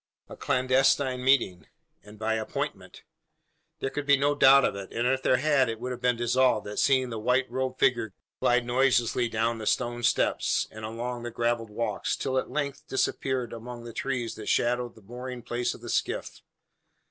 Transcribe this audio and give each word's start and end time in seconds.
A 0.29 0.35
clandestine 0.35 1.23
meeting! 1.23 1.67
And 2.01 2.17
by 2.17 2.33
appointment! 2.33 3.03
There 3.81 3.91
could 3.91 4.07
be 4.07 4.17
no 4.17 4.33
doubt 4.33 4.65
of 4.65 4.75
it; 4.75 4.91
and 4.91 5.05
if 5.07 5.21
there 5.21 5.37
had, 5.37 5.69
it 5.69 5.79
would 5.79 5.91
have 5.91 6.01
been 6.01 6.15
dissolved, 6.17 6.65
at 6.65 6.79
seeing 6.79 7.11
the 7.11 7.19
white 7.19 7.45
robed 7.51 7.77
figure 7.77 8.15
glide 8.39 8.65
noiselessly 8.65 9.29
down 9.29 9.59
the 9.59 9.67
stone 9.67 10.01
steps, 10.01 10.67
and 10.71 10.83
along 10.85 11.21
the 11.21 11.29
gravelled 11.29 11.69
walks, 11.69 12.15
till 12.15 12.35
it 12.39 12.45
at 12.45 12.49
length 12.49 12.87
disappeared 12.87 13.53
among 13.53 13.83
the 13.83 13.93
trees 13.93 14.33
that 14.37 14.49
shadowed 14.49 14.95
the 14.95 15.03
mooring 15.03 15.43
place 15.43 15.75
of 15.75 15.81
the 15.81 15.87
skiff. 15.89 16.41